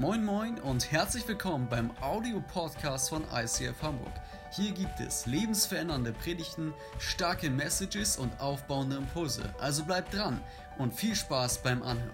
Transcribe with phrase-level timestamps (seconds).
[0.00, 4.14] Moin Moin und herzlich willkommen beim Audio-Podcast von ICF Hamburg.
[4.50, 9.42] Hier gibt es lebensverändernde Predigten, starke Messages und aufbauende Impulse.
[9.60, 10.40] Also bleibt dran
[10.78, 12.08] und viel Spaß beim Anhören.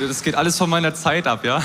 [0.00, 1.62] Das geht alles von meiner Zeit ab, ja?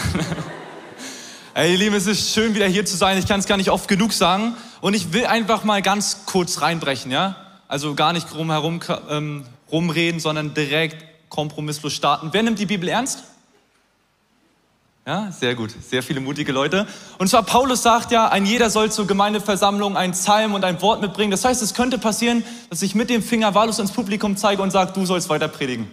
[1.53, 3.17] Ey, ihr Lieben, es ist schön, wieder hier zu sein.
[3.17, 4.57] Ich kann es gar nicht oft genug sagen.
[4.81, 7.37] Und ich will einfach mal ganz kurz reinbrechen, ja?
[7.69, 12.29] Also gar nicht drumherum ähm, rumreden, sondern direkt kompromisslos starten.
[12.31, 13.23] Wer nimmt die Bibel ernst?
[15.05, 15.71] Ja, sehr gut.
[15.89, 16.85] Sehr viele mutige Leute.
[17.17, 21.01] Und zwar Paulus sagt ja, ein jeder soll zur Gemeindeversammlung einen Psalm und ein Wort
[21.01, 21.31] mitbringen.
[21.31, 24.69] Das heißt, es könnte passieren, dass ich mit dem Finger wahllos ins Publikum zeige und
[24.69, 25.89] sage, du sollst weiter predigen.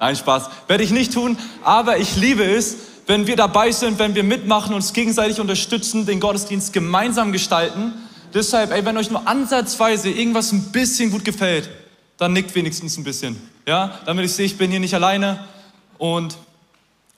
[0.00, 0.50] Nein, Spaß.
[0.66, 1.38] Werde ich nicht tun.
[1.62, 2.76] Aber ich liebe es,
[3.06, 7.94] wenn wir dabei sind, wenn wir mitmachen, uns gegenseitig unterstützen, den Gottesdienst gemeinsam gestalten.
[8.34, 11.70] Deshalb, ey, wenn euch nur ansatzweise irgendwas ein bisschen gut gefällt,
[12.18, 13.40] dann nickt wenigstens ein bisschen.
[13.66, 15.44] Ja, damit ich sehe, ich bin hier nicht alleine
[15.98, 16.36] und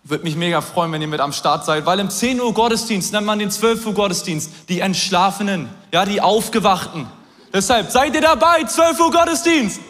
[0.04, 3.12] würde mich mega freuen, wenn ihr mit am Start seid, weil im 10 Uhr Gottesdienst
[3.12, 7.06] nennt man den 12 Uhr Gottesdienst die Entschlafenen, ja, die Aufgewachten.
[7.52, 9.80] Deshalb seid ihr dabei, 12 Uhr Gottesdienst.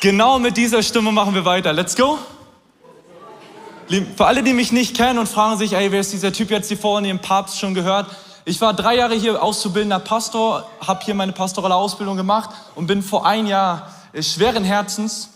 [0.00, 1.72] Genau mit dieser Stimme machen wir weiter.
[1.72, 2.18] Let's go.
[4.16, 6.68] Für alle, die mich nicht kennen und fragen sich, ey, wer ist dieser Typ jetzt
[6.68, 8.10] hier vorne, den Papst schon gehört?
[8.48, 13.02] Ich war drei Jahre hier auszubildender Pastor, habe hier meine pastorale Ausbildung gemacht und bin
[13.02, 15.30] vor ein Jahr äh, schweren Herzens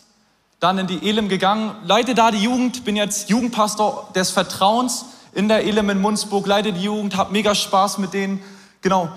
[0.61, 5.48] dann in die Elim gegangen, leite da die Jugend, bin jetzt Jugendpastor des Vertrauens in
[5.48, 8.41] der Elim in Munzburg, leite die Jugend, habe mega Spaß mit denen.
[8.80, 9.08] Genau,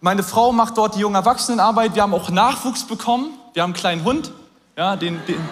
[0.00, 3.78] meine Frau macht dort die junge Erwachsenenarbeit, wir haben auch Nachwuchs bekommen, wir haben einen
[3.78, 4.32] kleinen Hund,
[4.74, 5.48] ja, den, den,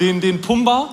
[0.00, 0.88] den, den Pumba.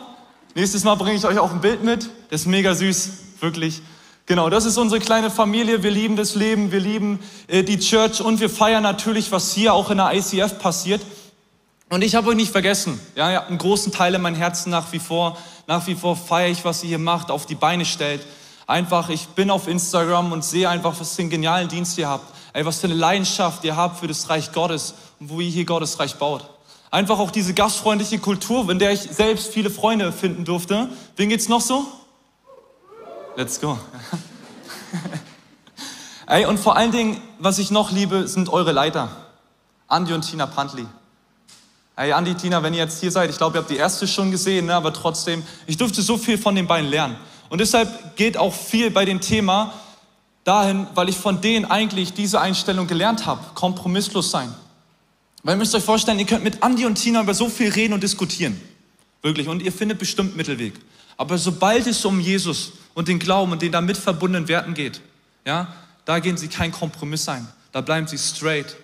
[0.54, 3.10] Nächstes Mal bringe ich euch auch ein Bild mit, der ist mega süß,
[3.40, 3.82] wirklich.
[4.26, 5.84] Genau, das ist unsere kleine Familie.
[5.84, 9.74] Wir lieben das Leben, wir lieben äh, die Church und wir feiern natürlich, was hier
[9.74, 11.02] auch in der ICF passiert.
[11.90, 13.00] Und ich habe euch nicht vergessen.
[13.16, 15.38] Ja, ihr habt einen großen Teil in meinem Herzen nach wie vor.
[15.68, 18.26] Nach wie vor feiere ich, was ihr hier macht, auf die Beine stellt.
[18.66, 22.34] Einfach, ich bin auf Instagram und sehe einfach, was für einen genialen Dienst ihr habt.
[22.54, 25.66] Ey, was für eine Leidenschaft ihr habt für das Reich Gottes und wo ihr hier
[25.66, 26.50] Gottes Reich baut.
[26.92, 30.88] Einfach auch diese gastfreundliche Kultur, in der ich selbst viele Freunde finden durfte.
[31.18, 31.86] Wem geht's noch so?
[33.36, 33.80] Let's go.
[36.28, 39.10] Ey, und vor allen Dingen, was ich noch liebe, sind eure Leiter.
[39.88, 40.86] Andi und Tina Pantli.
[41.96, 44.30] Ey, Andi, Tina, wenn ihr jetzt hier seid, ich glaube, ihr habt die erste schon
[44.30, 47.18] gesehen, ne, aber trotzdem, ich durfte so viel von den beiden lernen.
[47.50, 49.74] Und deshalb geht auch viel bei dem Thema
[50.44, 53.42] dahin, weil ich von denen eigentlich diese Einstellung gelernt habe.
[53.56, 54.54] Kompromisslos sein.
[55.42, 57.94] Weil ihr müsst euch vorstellen, ihr könnt mit Andi und Tina über so viel reden
[57.94, 58.62] und diskutieren.
[59.24, 59.48] Wirklich.
[59.48, 60.74] Und ihr findet bestimmt Mittelweg.
[61.18, 65.02] Aber sobald es um Jesus und den Glauben und den damit verbundenen Werten geht,
[65.46, 65.74] ja,
[66.06, 67.48] da gehen sie keinen Kompromiss ein.
[67.72, 68.76] Da bleiben sie straight.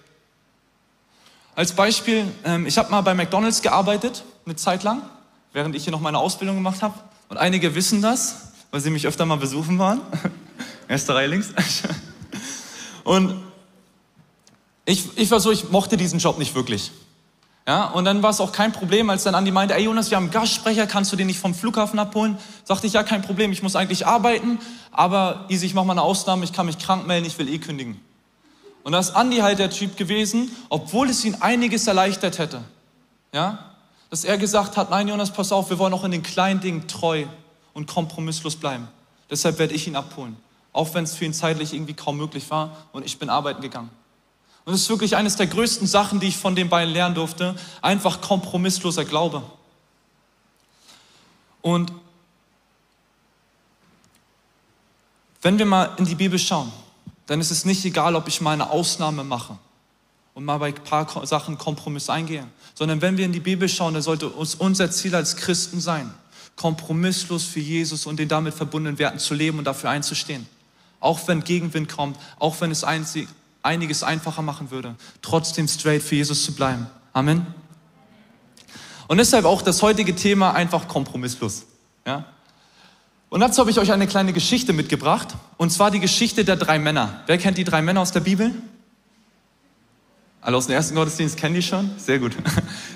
[1.55, 5.01] Als Beispiel, ähm, ich habe mal bei McDonald's gearbeitet, eine Zeit lang,
[5.53, 6.97] während ich hier noch meine Ausbildung gemacht habe.
[7.27, 10.01] Und einige wissen das, weil sie mich öfter mal besuchen waren.
[10.87, 11.49] Erste Reihe links.
[13.03, 13.43] Und
[14.85, 16.91] ich, ich war so, ich mochte diesen Job nicht wirklich.
[17.69, 20.17] Ja, und dann war es auch kein Problem, als dann Andi meinte, ey Jonas, wir
[20.17, 22.35] haben einen Gastsprecher, kannst du den nicht vom Flughafen abholen?
[22.63, 24.57] Sagte ich, ja, kein Problem, ich muss eigentlich arbeiten,
[24.91, 27.59] aber easy, ich mache mal eine Ausnahme, ich kann mich krank melden, ich will eh
[27.59, 28.01] kündigen.
[28.81, 32.63] Und da ist Andi halt der Typ gewesen, obwohl es ihn einiges erleichtert hätte.
[33.33, 33.59] Ja,
[34.09, 36.87] dass er gesagt hat, nein Jonas, pass auf, wir wollen auch in den kleinen Dingen
[36.87, 37.25] treu
[37.75, 38.87] und kompromisslos bleiben.
[39.29, 40.37] Deshalb werde ich ihn abholen.
[40.73, 43.91] Auch wenn es für ihn zeitlich irgendwie kaum möglich war und ich bin arbeiten gegangen.
[44.65, 47.55] Und das ist wirklich eines der größten Sachen, die ich von den beiden lernen durfte.
[47.81, 49.43] Einfach kompromissloser Glaube.
[51.61, 51.91] Und
[55.41, 56.71] wenn wir mal in die Bibel schauen,
[57.27, 59.57] dann ist es nicht egal, ob ich mal eine Ausnahme mache
[60.33, 63.93] und mal bei ein paar Sachen Kompromiss eingehe, sondern wenn wir in die Bibel schauen,
[63.93, 66.13] dann sollte uns unser Ziel als Christen sein,
[66.55, 70.47] kompromisslos für Jesus und den damit verbundenen Werten zu leben und dafür einzustehen.
[70.99, 73.29] Auch wenn Gegenwind kommt, auch wenn es einzig,
[73.63, 76.87] einiges einfacher machen würde, trotzdem straight für Jesus zu bleiben.
[77.13, 77.45] Amen.
[79.07, 81.65] Und deshalb auch das heutige Thema einfach kompromisslos.
[82.05, 82.25] Ja?
[83.29, 86.79] Und dazu habe ich euch eine kleine Geschichte mitgebracht, und zwar die Geschichte der drei
[86.79, 87.21] Männer.
[87.25, 88.53] Wer kennt die drei Männer aus der Bibel?
[90.41, 91.91] Alle aus dem ersten Gottesdienst kennen die schon?
[91.97, 92.31] Sehr gut.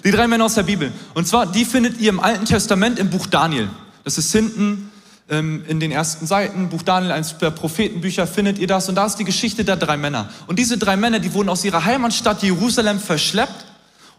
[0.04, 0.94] Die drei Männer aus der Bibel.
[1.14, 3.70] Und zwar, die findet ihr im Alten Testament im Buch Daniel.
[4.04, 4.92] Das ist hinten
[5.28, 8.90] in den ersten Seiten, Buch Daniel, eines der Prophetenbücher, findet ihr das.
[8.90, 10.30] Und da ist die Geschichte der drei Männer.
[10.48, 13.66] Und diese drei Männer, die wurden aus ihrer Heimatstadt Jerusalem verschleppt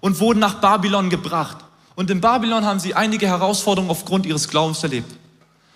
[0.01, 1.59] und wurden nach Babylon gebracht.
[1.95, 5.11] Und in Babylon haben sie einige Herausforderungen aufgrund ihres Glaubens erlebt.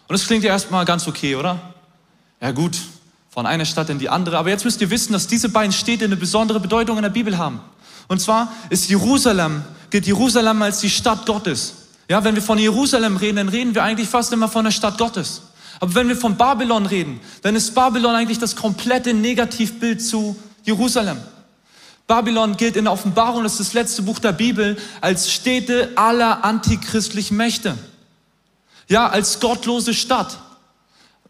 [0.08, 1.60] Und das klingt ja erstmal ganz okay, oder?
[2.40, 2.78] Ja gut,
[3.28, 4.38] von einer Stadt in die andere.
[4.38, 7.36] Aber jetzt müsst ihr wissen, dass diese beiden Städte eine besondere Bedeutung in der Bibel
[7.36, 7.60] haben.
[8.08, 11.77] Und zwar ist Jerusalem, gilt Jerusalem als die Stadt Gottes.
[12.08, 14.96] Ja, wenn wir von Jerusalem reden, dann reden wir eigentlich fast immer von der Stadt
[14.96, 15.42] Gottes.
[15.80, 20.34] Aber wenn wir von Babylon reden, dann ist Babylon eigentlich das komplette Negativbild zu
[20.64, 21.18] Jerusalem.
[22.06, 26.42] Babylon gilt in der Offenbarung, das ist das letzte Buch der Bibel, als Städte aller
[26.42, 27.76] antichristlichen Mächte.
[28.88, 30.38] Ja, als gottlose Stadt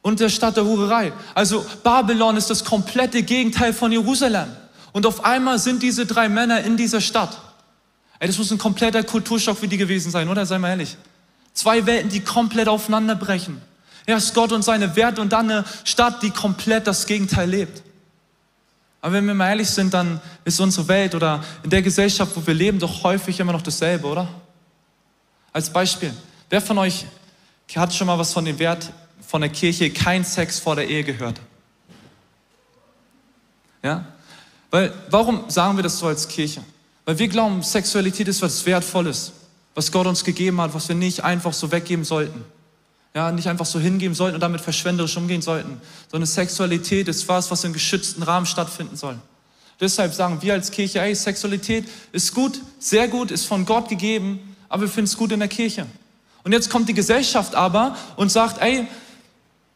[0.01, 1.13] und der Stadt der Hurerei.
[1.35, 4.47] Also Babylon ist das komplette Gegenteil von Jerusalem.
[4.93, 7.37] Und auf einmal sind diese drei Männer in dieser Stadt.
[8.19, 10.45] Ey, das muss ein kompletter Kulturschock für die gewesen sein, oder?
[10.45, 10.97] Sei mal ehrlich.
[11.53, 13.61] Zwei Welten, die komplett aufeinanderbrechen.
[14.07, 17.83] Erst Gott und seine Werte und dann eine Stadt, die komplett das Gegenteil lebt.
[19.01, 22.45] Aber wenn wir mal ehrlich sind, dann ist unsere Welt oder in der Gesellschaft, wo
[22.45, 24.29] wir leben, doch häufig immer noch dasselbe, oder?
[25.53, 26.13] Als Beispiel,
[26.51, 27.07] wer von euch
[27.77, 28.91] hat schon mal was von dem Wert
[29.27, 31.41] von der Kirche kein Sex vor der Ehe gehört?
[33.83, 34.05] Ja?
[34.71, 36.63] Weil, warum sagen wir das so als Kirche?
[37.09, 39.33] Weil wir glauben, Sexualität ist was Wertvolles,
[39.75, 42.45] was Gott uns gegeben hat, was wir nicht einfach so weggeben sollten.
[43.15, 47.51] Ja, nicht einfach so hingeben sollten und damit verschwenderisch umgehen sollten, sondern Sexualität ist was,
[47.51, 49.17] was im geschützten Rahmen stattfinden soll.
[49.81, 54.55] Deshalb sagen wir als Kirche, ey, Sexualität ist gut, sehr gut, ist von Gott gegeben,
[54.69, 55.87] aber wir finden es gut in der Kirche.
[56.45, 58.87] Und jetzt kommt die Gesellschaft aber und sagt, ey,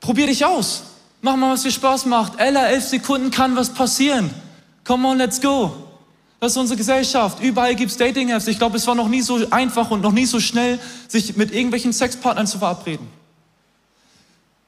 [0.01, 0.83] probier dich aus.
[1.23, 2.35] Mach mal, was dir Spaß macht.
[2.39, 4.29] Ella, elf Sekunden kann was passieren.
[4.85, 5.89] Come on, let's go.
[6.43, 7.41] Das ist unsere Gesellschaft.
[7.41, 8.49] Überall gibt es Dating-Apps.
[8.49, 11.53] Ich glaube, es war noch nie so einfach und noch nie so schnell, sich mit
[11.53, 13.07] irgendwelchen Sexpartnern zu verabreden.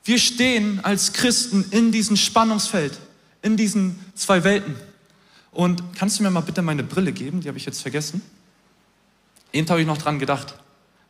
[0.05, 2.97] Wir stehen als Christen in diesem Spannungsfeld,
[3.43, 4.77] in diesen zwei Welten.
[5.51, 7.41] Und kannst du mir mal bitte meine Brille geben?
[7.41, 8.23] Die habe ich jetzt vergessen.
[9.53, 10.55] Eben habe ich noch dran gedacht.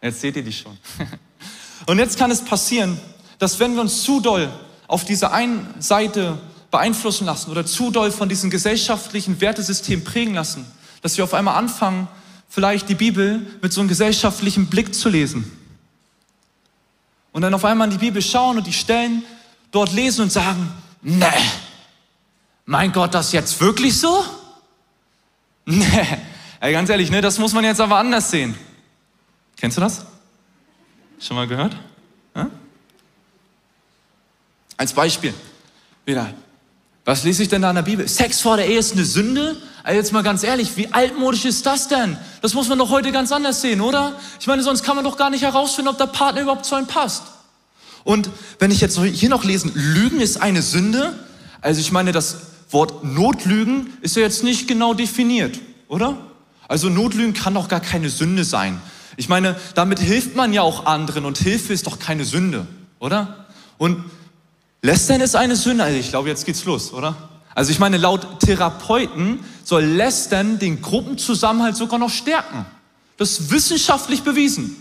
[0.01, 0.79] Jetzt seht ihr die schon.
[1.87, 2.99] Und jetzt kann es passieren,
[3.39, 4.51] dass wenn wir uns zu doll
[4.87, 6.39] auf dieser einen Seite
[6.75, 10.67] beeinflussen lassen oder zu doll von diesem gesellschaftlichen Wertesystem prägen lassen,
[11.03, 12.09] dass wir auf einmal anfangen,
[12.49, 15.51] vielleicht die Bibel mit so einem gesellschaftlichen Blick zu lesen
[17.31, 19.23] und dann auf einmal in die Bibel schauen und die Stellen
[19.71, 21.33] dort lesen und sagen, ne,
[22.67, 24.25] mein Gott, das jetzt wirklich so?
[25.67, 26.19] Ne,
[26.61, 28.55] ey, ganz ehrlich, ne, das muss man jetzt aber anders sehen.
[29.57, 30.05] Kennst du das?
[31.19, 31.75] Schon mal gehört?
[32.37, 32.51] Ja?
[34.77, 35.33] Als Beispiel,
[36.05, 36.35] wieder,
[37.05, 38.09] was lese ich denn da in der Bibel?
[38.09, 39.57] Sex vor der Ehe ist eine Sünde?
[39.83, 42.17] Also jetzt mal ganz ehrlich, wie altmodisch ist das denn?
[42.41, 44.19] Das muss man doch heute ganz anders sehen, oder?
[44.41, 46.87] Ich meine, sonst kann man doch gar nicht herausfinden, ob der Partner überhaupt zu einem
[46.87, 47.25] passt.
[48.05, 51.13] Und wenn ich jetzt hier noch lesen, Lügen ist eine Sünde,
[51.61, 52.39] also ich meine, das
[52.71, 55.59] Wort Notlügen ist ja jetzt nicht genau definiert,
[55.89, 56.17] oder?
[56.69, 58.81] Also Notlügen kann doch gar keine Sünde sein.
[59.17, 62.67] Ich meine, damit hilft man ja auch anderen und Hilfe ist doch keine Sünde,
[62.99, 63.47] oder?
[63.79, 64.05] Und
[64.85, 65.83] Lästern ist eine Sünde.
[65.83, 67.17] Also ich glaube, jetzt geht's los, oder?
[67.55, 72.67] Also ich meine, laut Therapeuten soll Lästern den Gruppenzusammenhalt sogar noch stärken.
[73.17, 74.77] Das ist wissenschaftlich bewiesen.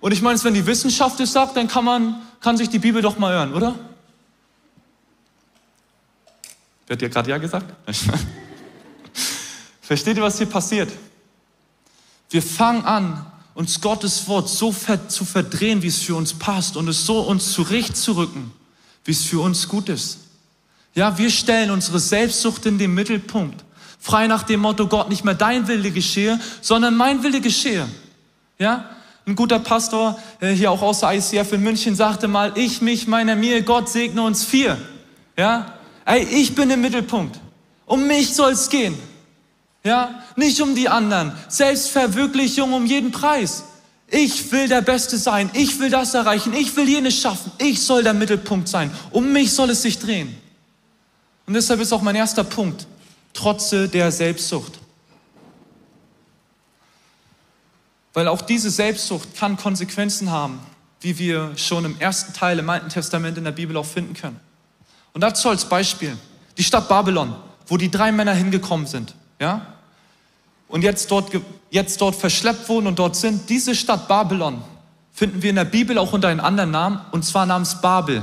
[0.00, 3.00] Und ich meine, wenn die Wissenschaft es sagt, dann kann man, kann sich die Bibel
[3.00, 3.76] doch mal hören, oder?
[6.86, 7.72] Wer hat dir gerade Ja gesagt?
[9.80, 10.92] Versteht ihr, was hier passiert?
[12.28, 14.70] Wir fangen an, uns Gottes Wort so
[15.08, 18.52] zu verdrehen, wie es für uns passt und es so uns zurechtzurücken,
[19.04, 20.18] wie es für uns gut ist.
[20.94, 23.64] Ja, wir stellen unsere Selbstsucht in den Mittelpunkt.
[24.00, 27.86] Frei nach dem Motto, Gott, nicht mehr dein Wille geschehe, sondern mein Wille geschehe.
[28.58, 28.90] Ja,
[29.26, 33.06] ein guter Pastor, äh, hier auch aus der ICF in München, sagte mal, ich, mich,
[33.06, 34.78] meiner, mir, Gott segne uns vier.
[35.36, 37.38] Ja, ey, ich bin im Mittelpunkt.
[37.86, 38.96] Um mich soll es gehen.
[39.84, 41.32] Ja, nicht um die anderen.
[41.48, 43.64] Selbstverwirklichung um jeden Preis.
[44.10, 45.50] Ich will der Beste sein.
[45.54, 46.52] Ich will das erreichen.
[46.52, 47.52] Ich will jenes schaffen.
[47.58, 48.90] Ich soll der Mittelpunkt sein.
[49.12, 50.36] Um mich soll es sich drehen.
[51.46, 52.86] Und deshalb ist auch mein erster Punkt,
[53.32, 54.80] trotze der Selbstsucht.
[58.12, 60.58] Weil auch diese Selbstsucht kann Konsequenzen haben,
[61.00, 64.40] wie wir schon im ersten Teil im Alten Testament in der Bibel auch finden können.
[65.12, 66.16] Und dazu als Beispiel
[66.58, 67.34] die Stadt Babylon,
[67.66, 69.74] wo die drei Männer hingekommen sind, ja?
[70.70, 71.30] Und jetzt dort,
[71.70, 73.50] jetzt dort verschleppt wurden und dort sind.
[73.50, 74.62] Diese Stadt Babylon
[75.12, 78.22] finden wir in der Bibel auch unter einem anderen Namen, und zwar namens Babel.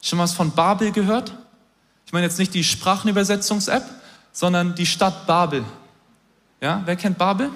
[0.00, 1.32] Schon was von Babel gehört?
[2.06, 3.84] Ich meine jetzt nicht die Sprachenübersetzungs-App,
[4.32, 5.64] sondern die Stadt Babel.
[6.60, 7.50] Ja, wer kennt Babel?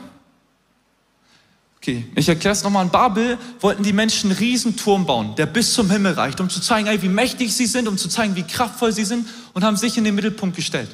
[1.77, 2.85] Okay, ich erkläre es nochmal.
[2.85, 6.61] In Babel wollten die Menschen einen Riesenturm bauen, der bis zum Himmel reicht, um zu
[6.61, 9.77] zeigen, ey, wie mächtig sie sind, um zu zeigen, wie kraftvoll sie sind und haben
[9.77, 10.91] sich in den Mittelpunkt gestellt.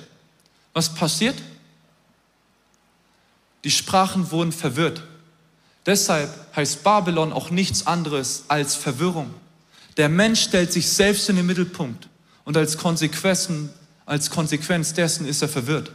[0.75, 1.37] Was passiert?
[3.65, 5.03] Die Sprachen wurden verwirrt.
[5.87, 9.33] Deshalb heißt Babylon auch nichts anderes als Verwirrung.
[9.97, 12.09] Der Mensch stellt sich selbst in den Mittelpunkt
[12.45, 13.49] Und als Konsequenz,
[14.07, 15.93] als Konsequenz dessen ist er verwirrt.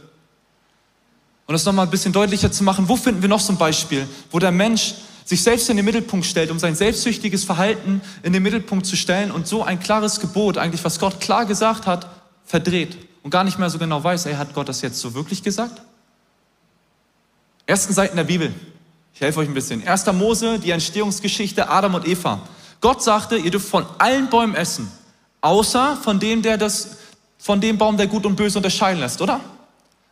[1.46, 4.06] Und das nochmal ein bisschen deutlicher zu machen, wo finden wir noch so ein Beispiel,
[4.30, 4.94] wo der Mensch
[5.24, 9.30] sich selbst in den Mittelpunkt stellt, um sein selbstsüchtiges Verhalten in den Mittelpunkt zu stellen
[9.30, 12.08] und so ein klares Gebot, eigentlich was Gott klar gesagt hat,
[12.44, 15.42] verdreht und gar nicht mehr so genau weiß, ey, hat Gott das jetzt so wirklich
[15.42, 15.82] gesagt?
[17.68, 18.54] Ersten Seiten der Bibel.
[19.12, 19.86] Ich helfe euch ein bisschen.
[19.86, 20.06] 1.
[20.14, 22.40] Mose, die Entstehungsgeschichte Adam und Eva.
[22.80, 24.90] Gott sagte, ihr dürft von allen Bäumen essen,
[25.42, 26.96] außer von dem, der das,
[27.36, 29.40] von dem Baum, der gut und böse unterscheiden lässt, oder?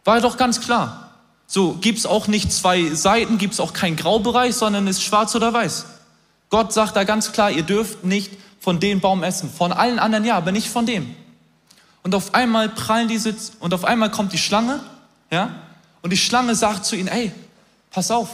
[0.05, 1.13] War ja doch ganz klar.
[1.47, 5.35] So gibt es auch nicht zwei Seiten, gibt es auch keinen Graubereich, sondern ist schwarz
[5.35, 5.87] oder weiß.
[6.51, 9.49] Gott sagt da ganz klar, ihr dürft nicht von dem Baum essen.
[9.49, 11.17] Von allen anderen ja, aber nicht von dem.
[12.03, 14.81] Und auf einmal prallen diese, und auf einmal kommt die Schlange,
[15.31, 15.55] ja,
[16.03, 17.33] und die Schlange sagt zu ihnen, ey,
[17.97, 18.29] pass auf.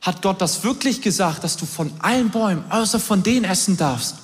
[0.00, 4.16] Hat Gott das wirklich gesagt, dass du von allen Bäumen, außer von denen essen darfst?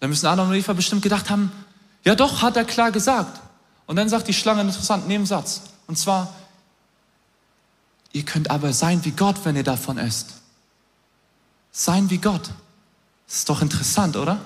[0.00, 1.52] Da müssen Adam und Eva bestimmt gedacht haben,
[2.04, 3.38] ja doch, hat er klar gesagt.
[3.84, 5.60] Und dann sagt die Schlange einen interessanten Nebensatz.
[5.86, 6.32] Und zwar,
[8.12, 10.30] ihr könnt aber sein wie Gott, wenn ihr davon esst.
[11.70, 12.48] Sein wie Gott.
[13.26, 14.40] Das ist doch interessant, oder?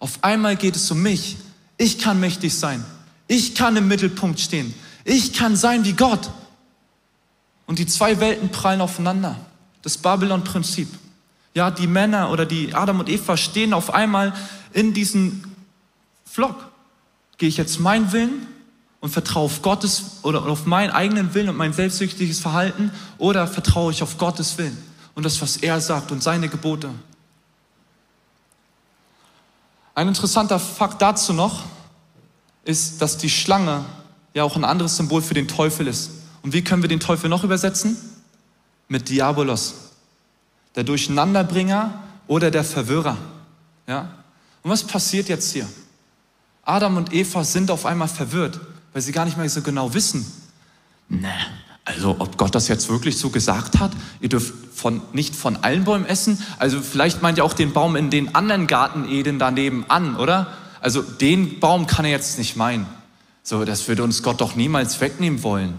[0.00, 1.38] Auf einmal geht es um mich.
[1.78, 2.84] Ich kann mächtig sein.
[3.26, 4.74] Ich kann im Mittelpunkt stehen.
[5.04, 6.30] Ich kann sein wie Gott.
[7.66, 9.36] Und die zwei Welten prallen aufeinander.
[9.82, 10.88] Das Babylon-Prinzip.
[11.54, 14.32] Ja, die Männer oder die Adam und Eva stehen auf einmal
[14.72, 15.44] in diesem
[16.24, 16.70] Flock.
[17.38, 18.46] Gehe ich jetzt meinen Willen
[19.00, 23.92] und vertraue auf Gottes oder auf meinen eigenen Willen und mein selbstsüchtiges Verhalten oder vertraue
[23.92, 24.76] ich auf Gottes Willen
[25.14, 26.90] und das, was er sagt und seine Gebote.
[29.94, 31.62] Ein interessanter Fakt dazu noch
[32.64, 33.84] ist, dass die Schlange
[34.32, 36.10] ja auch ein anderes Symbol für den Teufel ist.
[36.44, 37.96] Und wie können wir den Teufel noch übersetzen?
[38.86, 39.74] Mit Diabolos,
[40.76, 43.16] der Durcheinanderbringer oder der Verwirrer.
[43.88, 44.14] Ja?
[44.62, 45.66] Und was passiert jetzt hier?
[46.62, 48.60] Adam und Eva sind auf einmal verwirrt
[48.94, 50.24] weil sie gar nicht mehr so genau wissen.
[51.10, 51.28] Ne,
[51.84, 55.84] also ob Gott das jetzt wirklich so gesagt hat, ihr dürft von, nicht von allen
[55.84, 56.40] Bäumen essen.
[56.58, 60.46] Also vielleicht meint ihr auch den Baum in den anderen Garteneden daneben an, oder?
[60.80, 62.86] Also den Baum kann er jetzt nicht meinen.
[63.42, 65.74] So, das würde uns Gott doch niemals wegnehmen wollen.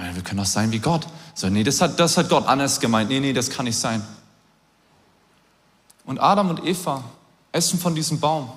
[0.00, 1.06] Meine, wir können doch sein wie Gott.
[1.34, 3.10] So, nee, das hat, das hat Gott anders gemeint.
[3.10, 4.02] Nee, nee, das kann nicht sein.
[6.06, 7.04] Und Adam und Eva
[7.52, 8.50] essen von diesem Baum.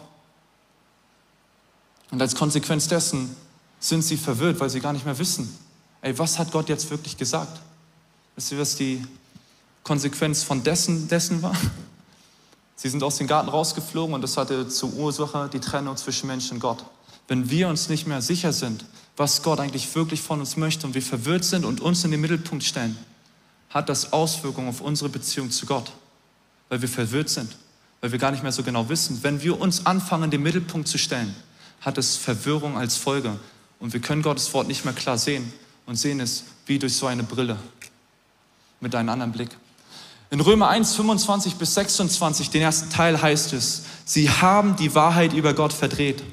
[2.12, 3.36] Und als Konsequenz dessen
[3.82, 5.54] sind sie verwirrt, weil sie gar nicht mehr wissen,
[6.00, 7.60] ey, was hat Gott jetzt wirklich gesagt?
[8.38, 9.06] Wisst ihr, was die
[9.84, 11.58] Konsequenz von dessen, dessen war?
[12.78, 16.50] Sie sind aus dem Garten rausgeflogen und das hatte zur Ursache die Trennung zwischen Mensch
[16.54, 16.86] und Gott.
[17.27, 20.96] Wenn wir uns nicht mehr sicher sind, was Gott eigentlich wirklich von uns möchte und
[20.96, 22.98] wir verwirrt sind und uns in den Mittelpunkt stellen,
[23.70, 25.92] hat das Auswirkungen auf unsere Beziehung zu Gott,
[26.70, 27.56] weil wir verwirrt sind,
[28.01, 29.20] weil wir gar nicht mehr so genau wissen.
[29.22, 31.34] Wenn wir uns anfangen, den Mittelpunkt zu stellen,
[31.82, 33.38] hat es Verwirrung als Folge.
[33.80, 35.51] Und wir können Gottes Wort nicht mehr klar sehen
[35.86, 37.58] und sehen es wie durch so eine Brille
[38.80, 39.50] mit einem anderen Blick.
[40.30, 45.34] In Römer 1, 25 bis 26, den ersten Teil heißt es, sie haben die Wahrheit
[45.34, 46.24] über Gott verdreht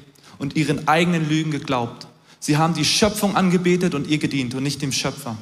[0.41, 2.07] und ihren eigenen Lügen geglaubt.
[2.39, 5.37] Sie haben die Schöpfung angebetet und ihr gedient und nicht dem Schöpfer.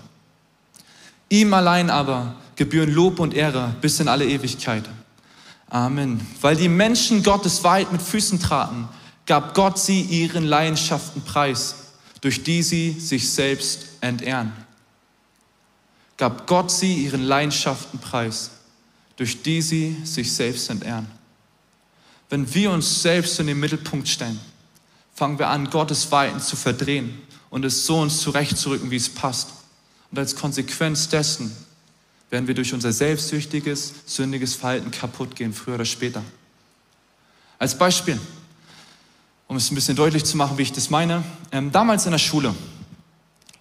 [1.29, 4.84] Ihm allein aber gebühren Lob und Ehre bis in alle Ewigkeit.
[5.70, 6.20] Amen.
[6.41, 8.88] Weil die Menschen Gottes Wahrheit mit Füßen traten,
[9.25, 11.75] gab Gott sie ihren Leidenschaften preis
[12.22, 14.51] durch die sie sich selbst entehren.
[16.18, 18.51] Gab Gott sie ihren Leidenschaften preis,
[19.15, 21.08] durch die sie sich selbst entehren.
[22.29, 24.39] Wenn wir uns selbst in den Mittelpunkt stellen,
[25.20, 29.50] fangen wir an, Gottes Weiten zu verdrehen und es so uns zurechtzurücken, wie es passt.
[30.10, 31.54] Und als Konsequenz dessen
[32.30, 36.24] werden wir durch unser selbstsüchtiges, sündiges Verhalten kaputt gehen, früher oder später.
[37.58, 38.18] Als Beispiel,
[39.50, 41.22] um es ein bisschen deutlich zu machen, wie ich das meine.
[41.52, 42.56] Ähm, damals in der Schule,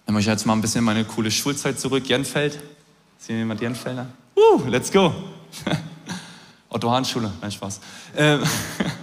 [0.05, 2.53] wenn ich jetzt mal ein bisschen meine coole Schulzeit zurück, Jenfeld.
[3.17, 4.07] Sehen wir jemand Jenfelder?
[4.33, 5.13] Uh, let's go.
[6.69, 7.81] Otto Hahn Schule, nein Spaß.
[8.15, 8.43] Ähm,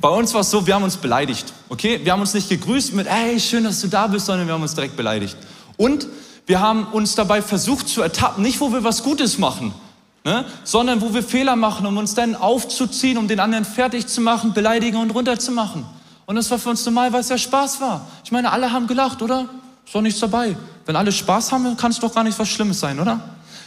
[0.00, 2.00] bei uns war es so, wir haben uns beleidigt, okay?
[2.02, 4.62] Wir haben uns nicht gegrüßt mit, hey, schön, dass du da bist, sondern wir haben
[4.62, 5.36] uns direkt beleidigt.
[5.76, 6.06] Und
[6.46, 9.74] wir haben uns dabei versucht zu ertappen, nicht wo wir was Gutes machen,
[10.24, 10.44] ne?
[10.64, 14.52] sondern wo wir Fehler machen, um uns dann aufzuziehen, um den anderen fertig zu machen,
[14.52, 15.84] beleidigen und runterzumachen.
[16.26, 18.06] Und das war für uns normal, weil es ja Spaß war.
[18.24, 19.48] Ich meine, alle haben gelacht, oder?
[19.84, 20.56] Ist doch nichts dabei.
[20.84, 23.20] Wenn alle Spaß haben, kann es doch gar nicht was Schlimmes sein, oder?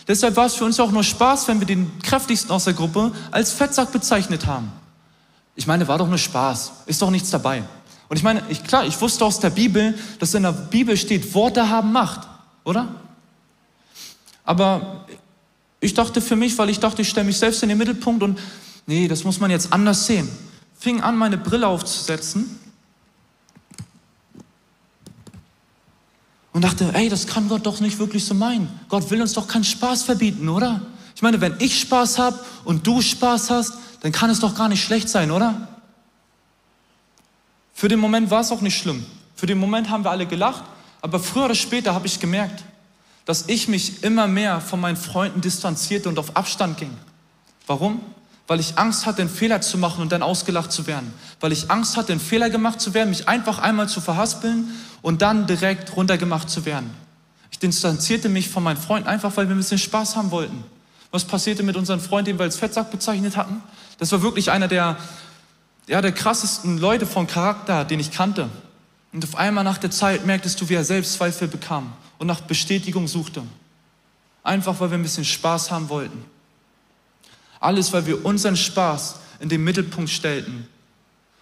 [0.07, 3.11] Deshalb war es für uns auch nur Spaß, wenn wir den kräftigsten aus der Gruppe
[3.31, 4.71] als Fettsack bezeichnet haben.
[5.59, 6.71] Ich meine, war doch nur Spaß.
[6.85, 7.65] Ist doch nichts dabei.
[8.07, 11.33] Und ich meine, ich, klar, ich wusste aus der Bibel, dass in der Bibel steht,
[11.33, 12.29] Worte haben Macht,
[12.63, 12.87] oder?
[14.45, 15.05] Aber
[15.81, 18.39] ich dachte für mich, weil ich dachte, ich stelle mich selbst in den Mittelpunkt und
[18.85, 20.29] nee, das muss man jetzt anders sehen.
[20.79, 22.57] fing an, meine Brille aufzusetzen
[26.53, 28.69] und dachte, ey, das kann Gott doch nicht wirklich so meinen.
[28.87, 30.79] Gott will uns doch keinen Spaß verbieten, oder?
[31.17, 34.69] Ich meine, wenn ich Spaß habe und du Spaß hast, dann kann es doch gar
[34.69, 35.67] nicht schlecht sein, oder?
[37.73, 39.05] Für den Moment war es auch nicht schlimm.
[39.35, 40.63] Für den Moment haben wir alle gelacht,
[41.01, 42.63] aber früher oder später habe ich gemerkt,
[43.25, 46.91] dass ich mich immer mehr von meinen Freunden distanzierte und auf Abstand ging.
[47.67, 48.01] Warum?
[48.47, 51.13] Weil ich Angst hatte, einen Fehler zu machen und dann ausgelacht zu werden.
[51.39, 54.69] Weil ich Angst hatte, einen Fehler gemacht zu werden, mich einfach einmal zu verhaspeln
[55.01, 56.89] und dann direkt runtergemacht zu werden.
[57.51, 60.63] Ich distanzierte mich von meinen Freunden einfach, weil wir ein bisschen Spaß haben wollten.
[61.11, 63.61] Was passierte mit unserem Freund, den wir als Fettsack bezeichnet hatten?
[63.97, 64.97] Das war wirklich einer der,
[65.87, 68.49] ja, der krassesten Leute von Charakter, den ich kannte.
[69.11, 73.07] Und auf einmal nach der Zeit merktest du, wie er Selbstzweifel bekam und nach Bestätigung
[73.07, 73.41] suchte.
[74.43, 76.23] Einfach weil wir ein bisschen Spaß haben wollten.
[77.59, 80.67] Alles, weil wir unseren Spaß in den Mittelpunkt stellten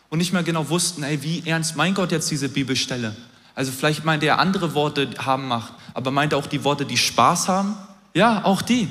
[0.09, 3.15] und nicht mehr genau wussten, ey, wie ernst meint Gott jetzt diese Bibelstelle?
[3.53, 6.97] Also vielleicht meint er andere Worte haben Macht, aber meint er auch die Worte, die
[6.97, 7.75] Spaß haben?
[8.13, 8.87] Ja, auch die.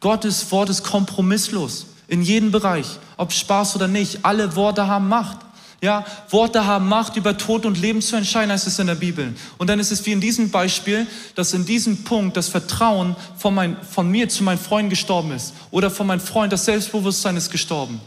[0.00, 4.24] Gottes Wort ist kompromisslos in jedem Bereich, ob Spaß oder nicht.
[4.24, 5.38] Alle Worte haben Macht.
[5.80, 9.32] Ja, Worte haben Macht, über Tod und Leben zu entscheiden, heißt es in der Bibel.
[9.58, 13.54] Und dann ist es wie in diesem Beispiel, dass in diesem Punkt das Vertrauen von,
[13.54, 15.54] mein, von mir zu meinem Freund gestorben ist.
[15.70, 18.00] Oder von meinem Freund, das Selbstbewusstsein ist gestorben.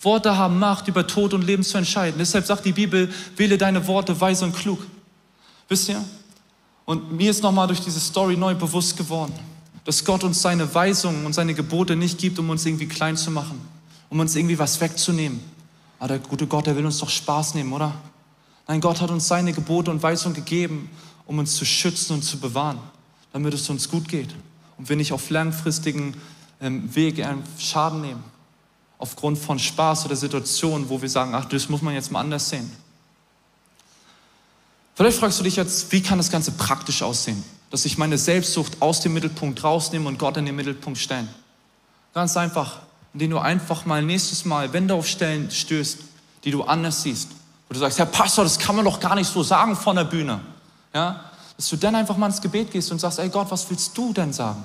[0.00, 2.18] Worte haben Macht, über Tod und Leben zu entscheiden.
[2.18, 4.84] Deshalb sagt die Bibel, wähle deine Worte weise und klug.
[5.68, 6.02] Wisst ihr?
[6.86, 9.32] Und mir ist nochmal durch diese Story neu bewusst geworden,
[9.90, 13.30] dass Gott uns seine Weisungen und seine Gebote nicht gibt, um uns irgendwie klein zu
[13.30, 13.60] machen,
[14.08, 15.40] um uns irgendwie was wegzunehmen
[16.00, 17.94] aber der gute Gott, der will uns doch Spaß nehmen, oder?
[18.66, 20.90] Nein, Gott hat uns seine Gebote und Weisungen gegeben,
[21.26, 22.78] um uns zu schützen und zu bewahren,
[23.32, 24.34] damit es uns gut geht
[24.78, 26.14] und wir nicht auf langfristigen
[26.60, 27.22] ähm, Weg
[27.58, 28.24] Schaden nehmen,
[28.96, 32.48] aufgrund von Spaß oder Situationen, wo wir sagen, ach, das muss man jetzt mal anders
[32.48, 32.70] sehen.
[34.94, 38.80] Vielleicht fragst du dich jetzt, wie kann das Ganze praktisch aussehen, dass ich meine Selbstsucht
[38.80, 41.28] aus dem Mittelpunkt rausnehme und Gott in den Mittelpunkt stellen?
[42.12, 42.80] Ganz einfach,
[43.14, 45.98] indem du einfach mal nächstes Mal, wenn du auf Stellen stößt,
[46.44, 47.28] die du anders siehst,
[47.68, 50.04] wo du sagst, Herr Pastor, das kann man doch gar nicht so sagen von der
[50.04, 50.40] Bühne.
[50.92, 51.24] Ja?
[51.56, 54.12] Dass du dann einfach mal ins Gebet gehst und sagst, ey Gott, was willst du
[54.12, 54.64] denn sagen?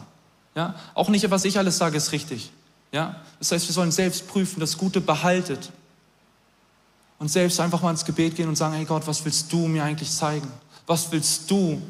[0.55, 0.73] Ja?
[0.95, 2.51] Auch nicht, was ich alles sage, ist richtig.
[2.91, 3.17] Ja?
[3.37, 5.71] Das heißt, wir sollen selbst prüfen, das Gute behaltet.
[7.19, 9.83] Und selbst einfach mal ins Gebet gehen und sagen, hey Gott, was willst du mir
[9.83, 10.51] eigentlich zeigen?
[10.87, 11.81] Was willst du?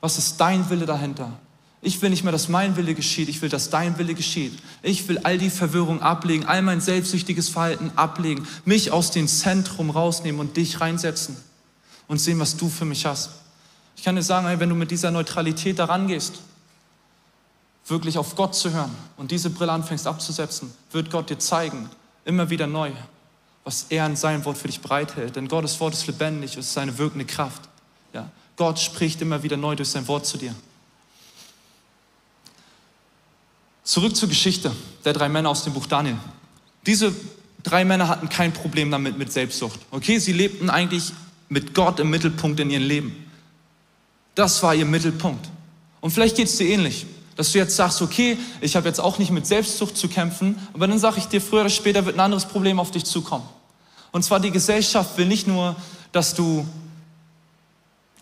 [0.00, 1.32] Was ist dein Wille dahinter?
[1.80, 4.58] Ich will nicht mehr, dass mein Wille geschieht, ich will, dass dein Wille geschieht.
[4.82, 9.90] Ich will all die Verwirrung ablegen, all mein selbstsüchtiges Verhalten ablegen, mich aus dem Zentrum
[9.90, 11.36] rausnehmen und dich reinsetzen
[12.08, 13.30] und sehen, was du für mich hast.
[13.96, 16.34] Ich kann dir sagen, wenn du mit dieser Neutralität daran gehst,
[17.86, 21.88] wirklich auf Gott zu hören und diese Brille anfängst abzusetzen, wird Gott dir zeigen,
[22.24, 22.90] immer wieder neu,
[23.64, 25.36] was er in seinem Wort für dich bereithält.
[25.36, 27.68] Denn Gottes Wort ist lebendig, es ist eine wirkende Kraft.
[28.12, 30.54] Ja, Gott spricht immer wieder neu durch sein Wort zu dir.
[33.84, 34.72] Zurück zur Geschichte
[35.04, 36.18] der drei Männer aus dem Buch Daniel.
[36.84, 37.14] Diese
[37.62, 39.80] drei Männer hatten kein Problem damit mit Selbstsucht.
[39.90, 41.12] Okay, sie lebten eigentlich
[41.48, 43.30] mit Gott im Mittelpunkt in ihrem Leben.
[44.34, 45.48] Das war ihr Mittelpunkt.
[46.00, 49.18] Und vielleicht geht es dir ähnlich, dass du jetzt sagst, okay, ich habe jetzt auch
[49.18, 52.20] nicht mit Selbstsucht zu kämpfen, aber dann sage ich dir, früher oder später wird ein
[52.20, 53.48] anderes Problem auf dich zukommen.
[54.10, 55.76] Und zwar die Gesellschaft will nicht nur,
[56.12, 56.66] dass du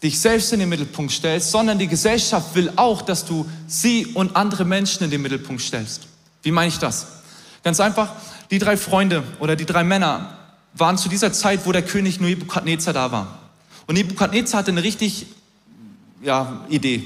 [0.07, 4.37] dich selbst in den Mittelpunkt stellst, sondern die Gesellschaft will auch, dass du sie und
[4.37, 6.07] andere Menschen in den Mittelpunkt stellst.
[6.43, 7.09] Wie meine ich das?
[7.65, 8.13] Ganz einfach,
[8.53, 10.39] die drei Freunde oder die drei Männer
[10.75, 13.39] waren zu dieser Zeit, wo der König Nebukadnezar da war.
[13.89, 15.27] Und Nebukadnezar hatte eine richtig,
[16.23, 17.03] ja, Idee.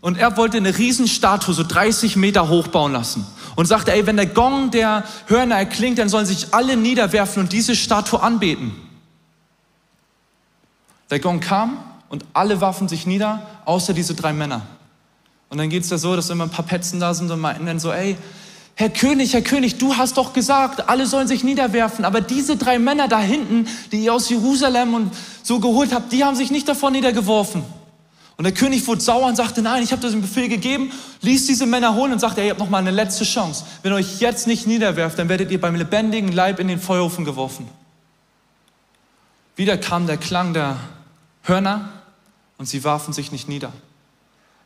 [0.00, 3.26] Und er wollte eine Riesenstatue, so 30 Meter hoch bauen lassen.
[3.56, 7.52] Und sagte, ey, wenn der Gong der Hörner erklingt, dann sollen sich alle niederwerfen und
[7.52, 8.72] diese Statue anbeten.
[11.10, 11.78] Der Gong kam
[12.12, 14.60] und alle warfen sich nieder, außer diese drei Männer.
[15.48, 17.64] Und dann geht es ja so, dass immer ein paar Petzen da sind und meinten
[17.64, 18.18] dann so, ey,
[18.74, 22.78] Herr König, Herr König, du hast doch gesagt, alle sollen sich niederwerfen, aber diese drei
[22.78, 25.10] Männer da hinten, die ihr aus Jerusalem und
[25.42, 27.64] so geholt habt, die haben sich nicht davon niedergeworfen.
[28.36, 31.64] Und der König wurde sauer und sagte, nein, ich habe im Befehl gegeben, ließ diese
[31.64, 33.64] Männer holen und sagte, ihr habt noch mal eine letzte Chance.
[33.82, 37.24] Wenn ihr euch jetzt nicht niederwerft, dann werdet ihr beim lebendigen Leib in den Feuerofen
[37.24, 37.68] geworfen.
[39.56, 40.76] Wieder kam der Klang der
[41.44, 42.01] Hörner
[42.62, 43.72] und sie warfen sich nicht nieder.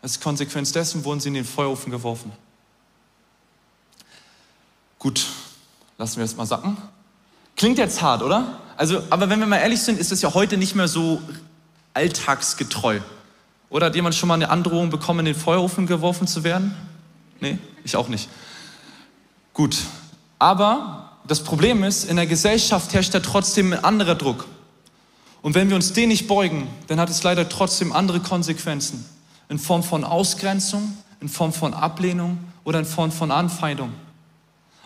[0.02, 2.30] Als Konsequenz dessen wurden sie in den Feuerofen geworfen.
[4.98, 5.24] Gut,
[5.96, 6.76] lassen wir es mal sacken.
[7.56, 8.60] Klingt jetzt hart, oder?
[8.76, 11.22] Also, aber wenn wir mal ehrlich sind, ist es ja heute nicht mehr so
[11.94, 13.00] alltagsgetreu.
[13.70, 16.76] Oder hat jemand schon mal eine Androhung bekommen, in den Feuerofen geworfen zu werden?
[17.40, 18.28] Nee, ich auch nicht.
[19.54, 19.78] Gut,
[20.38, 24.44] aber das Problem ist, in der Gesellschaft herrscht ja trotzdem ein anderer Druck.
[25.46, 29.04] Und wenn wir uns den nicht beugen, dann hat es leider trotzdem andere Konsequenzen.
[29.48, 33.92] In Form von Ausgrenzung, in Form von Ablehnung oder in Form von Anfeindung.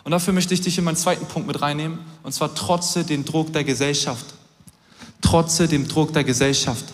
[0.03, 3.25] Und dafür möchte ich dich in meinen zweiten Punkt mit reinnehmen, und zwar trotze den
[3.25, 4.23] Druck der Gesellschaft.
[5.21, 6.85] Trotze dem Druck der Gesellschaft.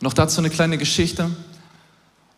[0.00, 1.30] Und auch dazu eine kleine Geschichte.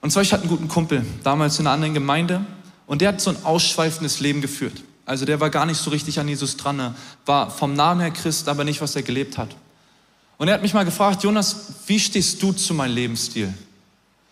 [0.03, 2.45] Und zwar, ich hatte einen guten Kumpel, damals in einer anderen Gemeinde,
[2.87, 4.83] und der hat so ein ausschweifendes Leben geführt.
[5.07, 8.47] Also der war gar nicht so richtig an Jesus dran, war vom Namen her Christ,
[8.47, 9.57] aber nicht, was er gelebt hat.
[10.41, 11.55] Und er hat mich mal gefragt, Jonas,
[11.87, 13.53] wie stehst du zu meinem Lebensstil?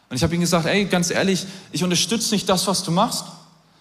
[0.08, 3.26] Und ich habe ihm gesagt, ey, ganz ehrlich, ich unterstütze nicht das, was du machst.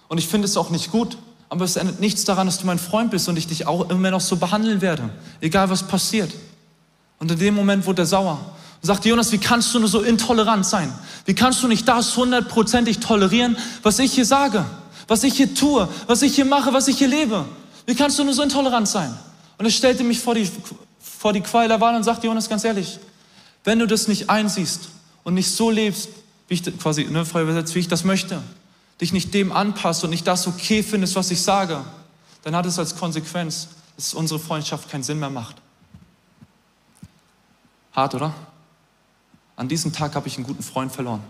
[0.10, 1.18] Und ich finde es auch nicht gut.
[1.48, 4.12] Aber es ändert nichts daran, dass du mein Freund bist und ich dich auch immer
[4.12, 5.10] noch so behandeln werde.
[5.40, 6.30] Egal was passiert.
[7.18, 8.38] Und in dem Moment wurde er sauer.
[8.82, 10.94] Und sagte, Jonas, wie kannst du nur so intolerant sein?
[11.24, 14.66] Wie kannst du nicht das hundertprozentig tolerieren, was ich hier sage?
[15.08, 15.88] Was ich hier tue?
[16.08, 16.74] Was ich hier mache?
[16.74, 17.46] Was ich hier lebe?
[17.86, 19.18] Wie kannst du nur so intolerant sein?
[19.58, 20.52] Und er stellte mich vor die,
[21.18, 23.00] vor die Qual der Wahl und sagte, Jonas, ganz ehrlich,
[23.64, 24.90] wenn du das nicht einsiehst
[25.24, 26.10] und nicht so lebst,
[26.48, 28.42] wie ich quasi, ne, frei übersetzt, wie ich das möchte,
[29.02, 31.84] dich nicht dem anpasst und nicht das okay findest, was ich sage,
[32.44, 35.58] dann hat es als Konsequenz, dass unsere Freundschaft keinen Sinn mehr macht.
[37.92, 38.34] Hart, oder?
[39.56, 41.24] An diesem Tag habe ich einen guten Freund verloren,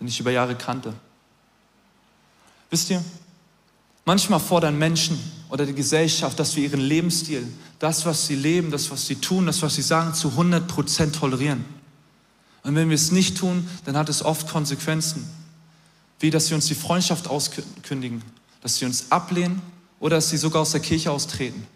[0.00, 0.92] den ich über Jahre kannte.
[2.70, 3.02] Wisst ihr,
[4.04, 5.18] manchmal fordern Menschen
[5.52, 7.46] oder die Gesellschaft, dass wir ihren Lebensstil,
[7.78, 11.14] das, was sie leben, das, was sie tun, das, was sie sagen, zu 100 Prozent
[11.14, 11.64] tolerieren.
[12.64, 15.24] Und wenn wir es nicht tun, dann hat es oft Konsequenzen
[16.22, 18.22] wie dass sie uns die Freundschaft auskündigen,
[18.62, 19.60] dass sie uns ablehnen
[19.98, 21.66] oder dass sie sogar aus der Kirche austreten.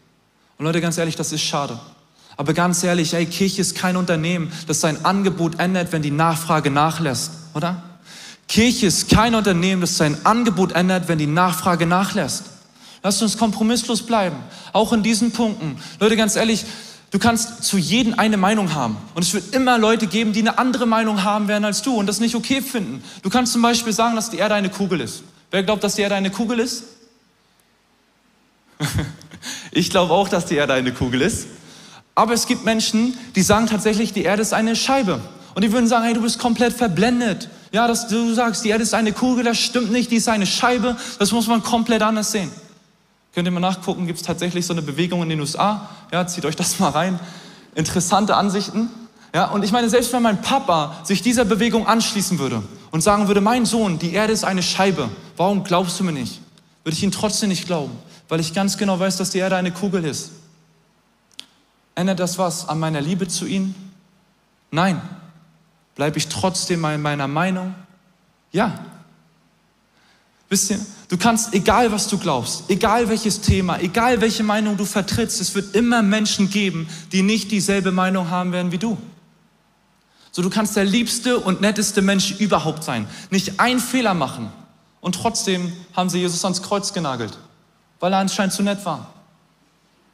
[0.56, 1.78] Und Leute, ganz ehrlich, das ist schade.
[2.36, 6.70] Aber ganz ehrlich, ey, Kirche ist kein Unternehmen, das sein Angebot ändert, wenn die Nachfrage
[6.70, 7.82] nachlässt, oder?
[8.46, 12.44] Kirche ist kein Unternehmen, das sein Angebot ändert, wenn die Nachfrage nachlässt.
[13.06, 14.34] Lasst uns kompromisslos bleiben,
[14.72, 15.80] auch in diesen Punkten.
[16.00, 16.64] Leute, ganz ehrlich,
[17.12, 18.96] Du kannst zu jedem eine Meinung haben.
[19.14, 22.08] Und es wird immer Leute geben, die eine andere Meinung haben werden als du und
[22.08, 23.04] das nicht okay finden.
[23.22, 25.22] Du kannst zum Beispiel sagen, dass die Erde eine Kugel ist.
[25.52, 26.82] Wer glaubt, dass die Erde eine Kugel ist?
[29.70, 31.46] ich glaube auch, dass die Erde eine Kugel ist.
[32.16, 35.20] Aber es gibt Menschen, die sagen tatsächlich, die Erde ist eine Scheibe.
[35.54, 37.48] Und die würden sagen, hey, du bist komplett verblendet.
[37.70, 40.44] Ja, dass du sagst, die Erde ist eine Kugel, das stimmt nicht, die ist eine
[40.44, 40.96] Scheibe.
[41.20, 42.50] Das muss man komplett anders sehen.
[43.36, 45.90] Könnt ihr mal nachgucken, gibt es tatsächlich so eine Bewegung in den USA?
[46.10, 47.20] Ja, zieht euch das mal rein.
[47.74, 48.88] Interessante Ansichten.
[49.34, 53.28] Ja, und ich meine, selbst wenn mein Papa sich dieser Bewegung anschließen würde und sagen
[53.28, 56.40] würde, mein Sohn, die Erde ist eine Scheibe, warum glaubst du mir nicht?
[56.82, 57.92] Würde ich ihn trotzdem nicht glauben,
[58.30, 60.30] weil ich ganz genau weiß, dass die Erde eine Kugel ist.
[61.94, 63.74] Ändert das was an meiner Liebe zu ihm?
[64.70, 64.98] Nein.
[65.94, 67.74] Bleibe ich trotzdem in meiner Meinung?
[68.50, 68.78] Ja.
[70.48, 74.84] Wisst ihr, du kannst, egal was du glaubst, egal welches Thema, egal welche Meinung du
[74.84, 78.98] vertrittst, es wird immer Menschen geben, die nicht dieselbe Meinung haben werden wie du.
[80.32, 84.52] So, du kannst der liebste und netteste Mensch überhaupt sein, nicht einen Fehler machen
[85.00, 87.38] und trotzdem haben sie Jesus ans Kreuz genagelt,
[88.00, 89.12] weil er anscheinend zu nett war.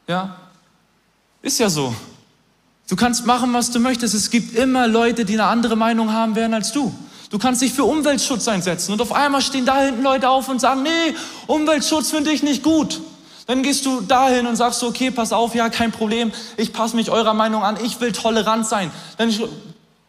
[0.06, 0.36] Ja?
[1.42, 1.94] Ist ja so.
[2.88, 4.14] Du kannst machen, was du möchtest.
[4.14, 6.94] Es gibt immer Leute, die eine andere Meinung haben werden als du.
[7.32, 10.60] Du kannst dich für Umweltschutz einsetzen und auf einmal stehen da hinten Leute auf und
[10.60, 11.14] sagen, nee,
[11.46, 13.00] Umweltschutz finde ich nicht gut.
[13.46, 17.10] Dann gehst du dahin und sagst okay, pass auf, ja, kein Problem, ich passe mich
[17.10, 18.90] eurer Meinung an, ich will tolerant sein.
[19.16, 19.34] Dann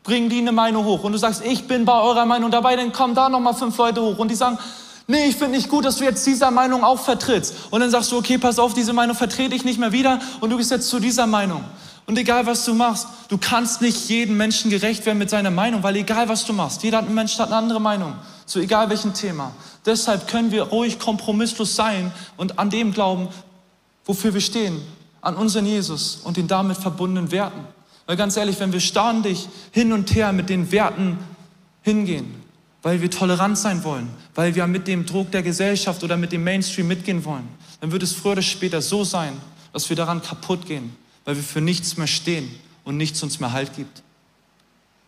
[0.03, 2.91] bringen die eine Meinung hoch und du sagst, ich bin bei eurer Meinung dabei, dann
[2.91, 4.59] kommen da nochmal fünf Leute hoch und die sagen,
[5.07, 7.55] nee, ich finde nicht gut, dass du jetzt dieser Meinung auch vertrittst.
[7.71, 10.49] Und dann sagst du, okay, pass auf, diese Meinung vertrete ich nicht mehr wieder und
[10.49, 11.63] du gehst jetzt zu dieser Meinung.
[12.05, 15.83] Und egal was du machst, du kannst nicht jedem Menschen gerecht werden mit seiner Meinung,
[15.83, 19.53] weil egal was du machst, jeder Mensch hat eine andere Meinung, zu egal welchem Thema.
[19.85, 23.29] Deshalb können wir ruhig kompromisslos sein und an dem glauben,
[24.05, 24.81] wofür wir stehen,
[25.21, 27.61] an unseren Jesus und den damit verbundenen Werten.
[28.05, 31.17] Weil ganz ehrlich, wenn wir ständig hin und her mit den Werten
[31.83, 32.35] hingehen,
[32.81, 36.43] weil wir tolerant sein wollen, weil wir mit dem Druck der Gesellschaft oder mit dem
[36.43, 37.47] Mainstream mitgehen wollen,
[37.79, 39.37] dann wird es früher oder später so sein,
[39.71, 40.93] dass wir daran kaputt gehen
[41.25, 44.03] weil wir für nichts mehr stehen und nichts uns mehr Halt gibt.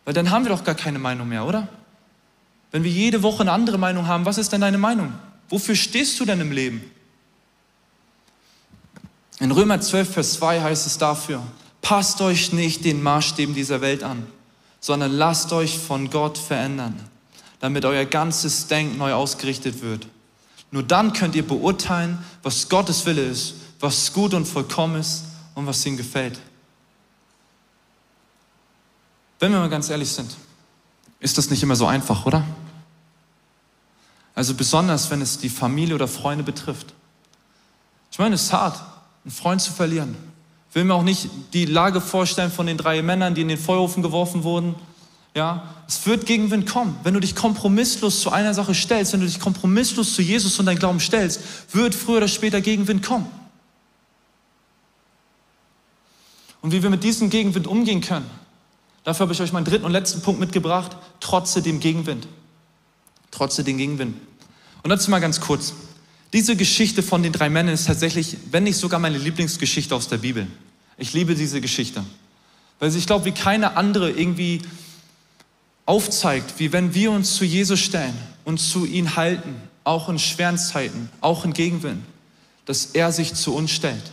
[0.04, 1.68] Weil dann haben wir doch gar keine Meinung mehr, oder?
[2.70, 5.12] Wenn wir jede Woche eine andere Meinung haben, was ist denn deine Meinung?
[5.48, 6.82] Wofür stehst du denn im Leben?
[9.38, 11.42] In Römer 12, Vers 2 heißt es dafür,
[11.82, 14.26] passt euch nicht den Maßstäben dieser Welt an,
[14.80, 16.98] sondern lasst euch von Gott verändern,
[17.60, 20.06] damit euer ganzes Denken neu ausgerichtet wird.
[20.70, 25.24] Nur dann könnt ihr beurteilen, was Gottes Wille ist, was gut und vollkommen ist
[25.56, 26.38] und was ihnen gefällt.
[29.40, 30.36] Wenn wir mal ganz ehrlich sind,
[31.18, 32.44] ist das nicht immer so einfach, oder?
[34.34, 36.92] Also besonders, wenn es die Familie oder Freunde betrifft.
[38.12, 38.78] Ich meine, es ist hart,
[39.24, 40.14] einen Freund zu verlieren.
[40.68, 43.58] Ich will mir auch nicht die Lage vorstellen von den drei Männern, die in den
[43.58, 44.74] Feuerofen geworfen wurden.
[45.34, 46.98] Ja, es wird Gegenwind kommen.
[47.02, 50.66] Wenn du dich kompromisslos zu einer Sache stellst, wenn du dich kompromisslos zu Jesus und
[50.66, 51.40] dein Glauben stellst,
[51.72, 53.26] wird früher oder später Gegenwind kommen.
[56.66, 58.28] Und wie wir mit diesem Gegenwind umgehen können,
[59.04, 62.26] dafür habe ich euch meinen dritten und letzten Punkt mitgebracht, trotze dem Gegenwind.
[63.30, 64.16] Trotze dem Gegenwind.
[64.82, 65.74] Und dazu mal ganz kurz.
[66.32, 70.16] Diese Geschichte von den drei Männern ist tatsächlich, wenn nicht sogar meine Lieblingsgeschichte aus der
[70.16, 70.48] Bibel.
[70.98, 72.02] Ich liebe diese Geschichte.
[72.80, 74.62] Weil ich glaube, wie keine andere irgendwie
[75.84, 80.58] aufzeigt, wie wenn wir uns zu Jesus stellen und zu ihm halten, auch in schweren
[80.58, 82.02] Zeiten, auch in Gegenwind,
[82.64, 84.10] dass er sich zu uns stellt.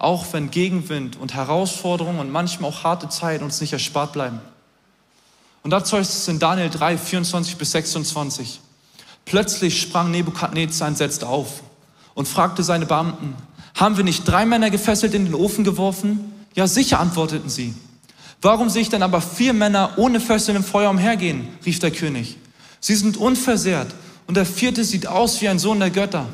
[0.00, 4.40] Auch wenn Gegenwind und Herausforderungen und manchmal auch harte Zeiten uns nicht erspart bleiben.
[5.62, 8.60] Und dazu heißt es in Daniel 3, 24 bis 26.
[9.26, 11.62] Plötzlich sprang Nebukadnezar und setzte auf
[12.14, 13.36] und fragte seine Beamten,
[13.74, 16.32] haben wir nicht drei Männer gefesselt in den Ofen geworfen?
[16.54, 17.74] Ja, sicher, antworteten sie.
[18.40, 21.46] Warum sehe ich denn aber vier Männer ohne Fesseln im Feuer umhergehen?
[21.66, 22.38] rief der König.
[22.80, 23.94] Sie sind unversehrt
[24.26, 26.24] und der vierte sieht aus wie ein Sohn der Götter.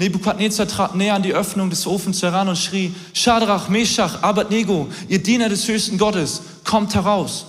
[0.00, 5.22] Nebukadnezar trat näher an die Öffnung des Ofens heran und schrie, Schadrach, Meshach, Abednego, ihr
[5.22, 7.44] Diener des höchsten Gottes, kommt heraus.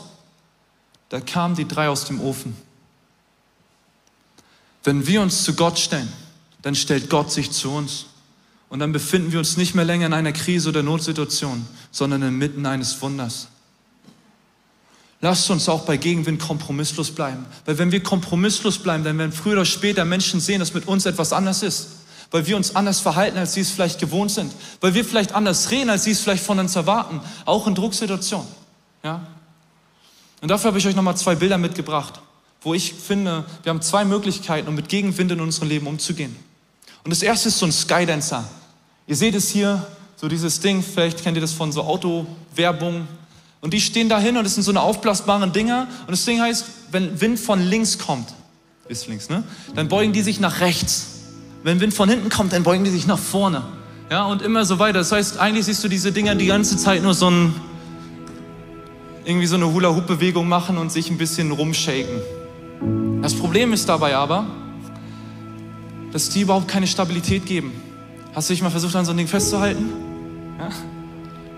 [1.08, 2.54] Da kamen die drei aus dem Ofen.
[4.84, 6.12] Wenn wir uns zu Gott stellen,
[6.62, 8.08] dann stellt Gott sich zu uns.
[8.68, 12.66] Und dann befinden wir uns nicht mehr länger in einer Krise oder Notsituation, sondern inmitten
[12.66, 13.48] eines Wunders.
[15.22, 17.46] Lasst uns auch bei Gegenwind kompromisslos bleiben.
[17.64, 21.06] Weil wenn wir kompromisslos bleiben, dann werden früher oder später Menschen sehen, dass mit uns
[21.06, 22.01] etwas anders ist.
[22.32, 24.54] Weil wir uns anders verhalten, als sie es vielleicht gewohnt sind.
[24.80, 27.22] Weil wir vielleicht anders reden, als sie es vielleicht von uns erwarten.
[27.46, 28.48] Auch in Drucksituationen.
[29.04, 29.28] Ja?
[30.42, 32.22] Und dafür habe ich euch nochmal zwei Bilder mitgebracht
[32.62, 36.36] wo ich finde, wir haben zwei Möglichkeiten, um mit Gegenwind in unserem Leben umzugehen.
[37.04, 38.48] Und das erste ist so ein Skydancer.
[39.08, 43.08] Ihr seht es hier, so dieses Ding, vielleicht kennt ihr das von so Autowerbung.
[43.62, 45.88] Und die stehen dahin und es sind so eine aufblasbaren Dinger.
[46.02, 48.32] Und das Ding heißt, wenn Wind von links kommt,
[48.88, 49.44] ist links, ne?
[49.74, 51.21] Dann beugen die sich nach rechts.
[51.64, 53.64] Wenn Wind von hinten kommt, dann beugen die sich nach vorne.
[54.10, 55.00] Ja, und immer so weiter.
[55.00, 57.54] Das heißt, eigentlich siehst du diese Dinger die ganze Zeit nur so ein,
[59.24, 62.22] irgendwie so eine Hula-Hoop-Bewegung machen und sich ein bisschen rumshaken.
[63.22, 64.48] Das Problem ist dabei aber,
[66.12, 67.72] dass die überhaupt keine Stabilität geben.
[68.34, 69.90] Hast du dich mal versucht, an so ein Ding festzuhalten?
[70.58, 70.70] Ja?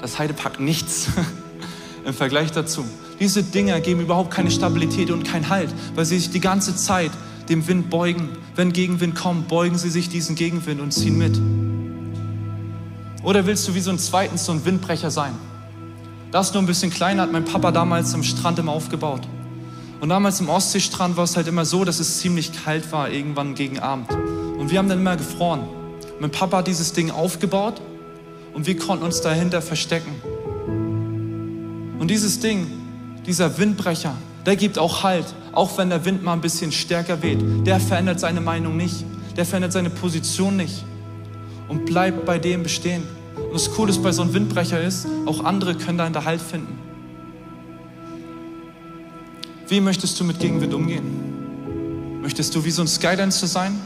[0.01, 1.07] Das Heide packt nichts
[2.05, 2.83] im Vergleich dazu.
[3.19, 7.11] Diese Dinger geben überhaupt keine Stabilität und keinen Halt, weil sie sich die ganze Zeit
[7.49, 8.29] dem Wind beugen.
[8.56, 11.39] Wenn Gegenwind kommt, beugen sie sich diesen Gegenwind und ziehen mit.
[13.23, 15.34] Oder willst du wie so ein zweitens so ein Windbrecher sein?
[16.32, 19.21] Das nur ein bisschen kleiner hat mein Papa damals am Strand immer aufgebaut.
[20.01, 23.56] Und damals im Ostseestrand war es halt immer so, dass es ziemlich kalt war, irgendwann
[23.56, 24.12] gegen Abend.
[24.12, 25.62] Und wir haben dann immer gefroren.
[26.19, 27.82] Mein Papa hat dieses Ding aufgebaut
[28.53, 30.12] und wir konnten uns dahinter verstecken.
[31.99, 32.67] Und dieses Ding,
[33.25, 37.39] dieser Windbrecher, der gibt auch Halt, auch wenn der Wind mal ein bisschen stärker weht.
[37.65, 39.06] Der verändert seine Meinung nicht,
[39.38, 40.84] der verändert seine Position nicht
[41.69, 43.03] und bleibt bei dem bestehen.
[43.36, 46.77] Und das Coole bei so einem Windbrecher ist, auch andere können da Halt finden.
[49.67, 52.21] Wie möchtest du mit Gegenwind umgehen?
[52.21, 53.79] Möchtest du wie so ein Skydancer sein,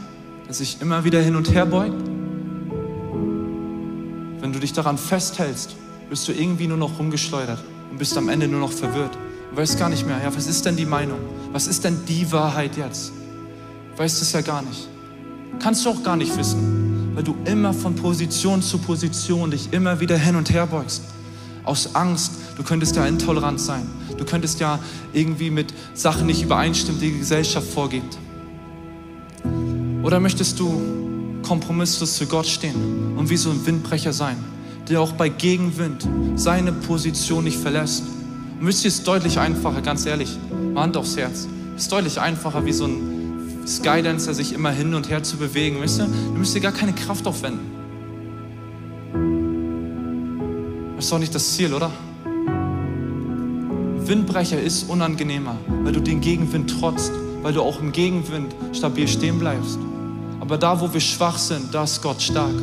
[0.46, 2.02] der sich immer wieder hin und her beugt?
[4.40, 5.76] Wenn du dich daran festhältst,
[6.08, 9.16] wirst du irgendwie nur noch rumgeschleudert und bist am Ende nur noch verwirrt
[9.52, 11.18] weißt gar nicht mehr, ja, was ist denn die Meinung?
[11.52, 13.12] Was ist denn die Wahrheit jetzt?
[13.96, 14.88] Weißt es ja gar nicht.
[15.60, 19.98] Kannst du auch gar nicht wissen, weil du immer von Position zu Position dich immer
[19.98, 21.02] wieder hin und her beugst.
[21.64, 23.86] Aus Angst, du könntest ja intolerant sein.
[24.16, 24.78] Du könntest ja
[25.12, 28.16] irgendwie mit Sachen nicht übereinstimmen, die die Gesellschaft vorgibt.
[30.02, 30.80] Oder möchtest du
[31.42, 34.36] kompromisslos zu Gott stehen und wie so ein Windbrecher sein,
[34.88, 38.04] der auch bei Gegenwind seine Position nicht verlässt?
[38.60, 40.36] Ihr, es ist deutlich einfacher, ganz ehrlich,
[40.74, 41.46] Hand aufs Herz.
[41.76, 45.76] Ist deutlich einfacher, wie so ein Skydancer sich immer hin und her zu bewegen.
[45.80, 47.60] Wisst ihr, du müsst dir gar keine Kraft aufwenden.
[50.96, 51.90] Das ist doch nicht das Ziel, oder?
[54.06, 59.38] Windbrecher ist unangenehmer, weil du den Gegenwind trotzt, weil du auch im Gegenwind stabil stehen
[59.38, 59.78] bleibst.
[60.40, 62.54] Aber da, wo wir schwach sind, da ist Gott stark.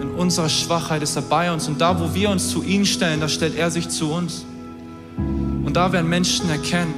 [0.00, 3.20] In unserer Schwachheit ist er bei uns und da, wo wir uns zu ihm stellen,
[3.20, 4.46] da stellt er sich zu uns.
[5.68, 6.94] Und da werden Menschen erkennen,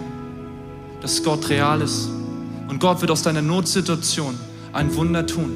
[1.02, 2.08] dass Gott real ist.
[2.68, 4.38] Und Gott wird aus deiner Notsituation
[4.72, 5.50] ein Wunder tun.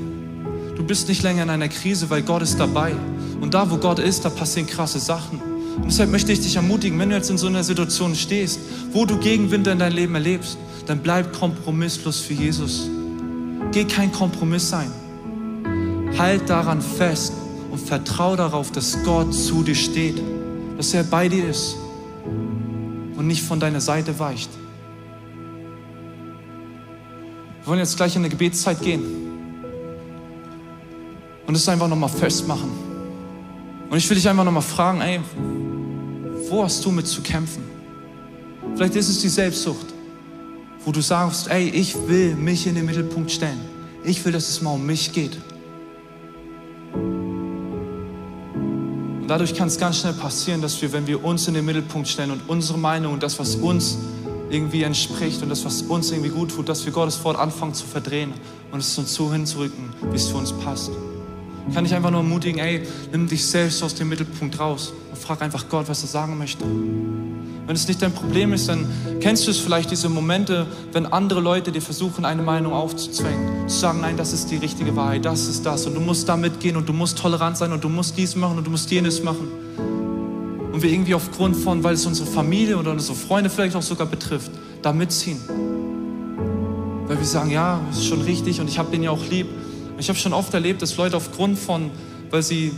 [0.75, 2.93] Du bist nicht länger in einer Krise, weil Gott ist dabei.
[3.41, 5.41] Und da, wo Gott ist, da passieren krasse Sachen.
[5.77, 8.59] Und deshalb möchte ich dich ermutigen, wenn du jetzt in so einer Situation stehst,
[8.91, 12.91] wo du Gegenwind in dein Leben erlebst, dann bleib kompromisslos für Jesus.
[13.71, 14.91] Geh kein Kompromiss sein.
[16.19, 17.33] Halt daran fest
[17.71, 20.21] und vertrau darauf, dass Gott zu dir steht,
[20.77, 21.77] dass er bei dir ist
[23.17, 24.51] und nicht von deiner Seite weicht.
[27.61, 29.03] Wir wollen jetzt gleich in eine Gebetszeit gehen
[31.47, 32.71] und es einfach nochmal festmachen.
[33.89, 35.21] Und ich will dich einfach nochmal fragen, ey,
[36.51, 37.63] wo hast du mit zu kämpfen?
[38.75, 39.87] Vielleicht ist es die Selbstsucht,
[40.85, 43.61] wo du sagst, ey, ich will mich in den Mittelpunkt stellen.
[44.05, 45.39] Ich will, dass es mal um mich geht.
[49.25, 52.07] Und dadurch kann es ganz schnell passieren, dass wir, wenn wir uns in den Mittelpunkt
[52.09, 53.97] stellen und unsere Meinung und das, was uns
[54.51, 57.87] irgendwie entspricht und das, was uns irgendwie gut tut, dass wir Gottes Wort anfangen zu
[57.87, 58.35] verdrehen
[58.71, 60.91] und es uns so hinzurücken, wie es für uns passt.
[61.73, 62.83] Kann ich einfach nur ermutigen, ey,
[63.13, 66.67] nimm dich selbst aus dem Mittelpunkt raus und frag einfach Gott, was er sagen möchte.
[66.67, 68.87] Wenn es nicht dein Problem ist, dann
[69.21, 73.54] kennst du es vielleicht diese Momente, wenn andere Leute dir versuchen, eine Meinung aufzuzwängen.
[73.67, 76.37] Zu sagen, nein, das ist die richtige Wahrheit, das ist das und du musst da
[76.37, 79.23] mitgehen und du musst tolerant sein und du musst dies machen und du musst jenes
[79.23, 79.49] machen.
[80.71, 84.07] Und wir irgendwie aufgrund von, weil es unsere Familie oder unsere Freunde vielleicht auch sogar
[84.07, 84.51] betrifft,
[84.83, 85.39] da mitziehen.
[87.07, 89.47] Weil wir sagen, ja, das ist schon richtig und ich habe den ja auch lieb.
[89.99, 91.91] Ich habe schon oft erlebt, dass Leute aufgrund von,
[92.31, 92.73] weil sie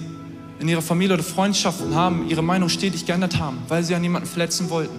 [0.60, 4.28] in ihrer Familie oder Freundschaften haben, ihre Meinung stetig geändert haben, weil sie an jemanden
[4.28, 4.94] verletzen wollten.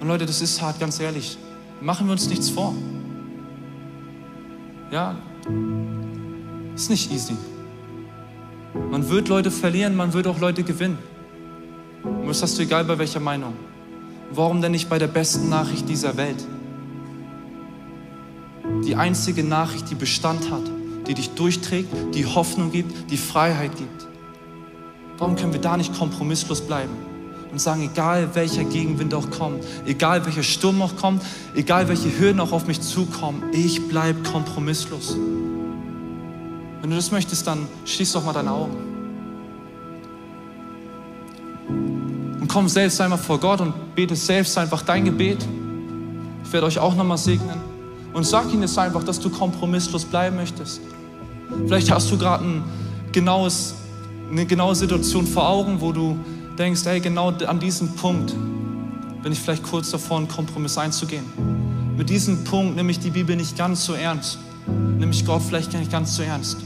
[0.00, 1.38] Und Leute, das ist hart, ganz ehrlich.
[1.80, 2.74] Machen wir uns nichts vor.
[4.90, 5.16] Ja,
[6.74, 7.36] ist nicht easy.
[8.90, 10.98] Man wird Leute verlieren, man wird auch Leute gewinnen.
[12.02, 13.54] Und das hast du egal bei welcher Meinung.
[14.32, 16.46] Warum denn nicht bei der besten Nachricht dieser Welt?
[18.84, 20.62] Die einzige Nachricht, die Bestand hat,
[21.06, 24.08] die dich durchträgt, die Hoffnung gibt, die Freiheit gibt.
[25.18, 27.09] Warum können wir da nicht kompromisslos bleiben
[27.50, 31.22] und sagen, egal welcher Gegenwind auch kommt, egal welcher Sturm auch kommt,
[31.54, 35.16] egal welche Hürden auch auf mich zukommen, ich bleibe kompromisslos.
[36.80, 38.76] Wenn du das möchtest, dann schließ doch mal deine Augen.
[42.40, 45.44] Und komm selbst einmal vor Gott und bete selbst einfach dein Gebet.
[46.44, 47.60] Ich werde euch auch nochmal segnen.
[48.12, 50.80] Und sag ihnen jetzt einfach, dass du kompromisslos bleiben möchtest.
[51.66, 52.64] Vielleicht hast du gerade ein
[53.12, 53.74] genaues
[54.30, 56.18] eine genaue Situation vor Augen, wo du
[56.58, 58.34] denkst, hey, genau an diesem Punkt
[59.22, 61.24] bin ich vielleicht kurz davor, einen Kompromiss einzugehen.
[61.96, 64.38] Mit diesem Punkt nehme ich die Bibel nicht ganz so ernst,
[64.98, 66.58] nehme ich Gott vielleicht nicht ganz so ernst.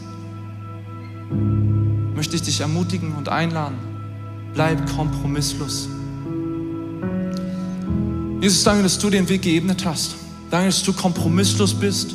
[2.15, 3.77] Möchte ich dich ermutigen und einladen,
[4.55, 5.89] bleib kompromisslos.
[8.41, 10.17] Jesus, danke, dass du den Weg geebnet hast.
[10.51, 12.15] Danke, dass du kompromisslos bist.